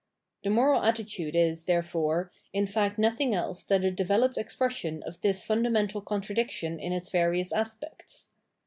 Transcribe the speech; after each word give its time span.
The 0.43 0.49
moral 0.49 0.81
attitude 0.81 1.35
is, 1.35 1.65
therefore, 1.65 2.31
in 2.53 2.65
fact 2.65 2.97
nothing 2.97 3.35
else 3.35 3.63
than 3.63 3.83
the 3.83 3.91
developed 3.91 4.35
expression 4.35 5.03
of 5.03 5.21
this 5.21 5.43
fundamental 5.43 6.01
con 6.01 6.21
tradiction 6.23 6.79
in 6.81 6.91
its 6.91 7.11
various 7.11 7.51
aspects. 7.51 8.31